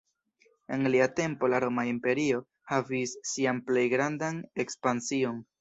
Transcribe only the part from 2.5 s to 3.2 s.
havis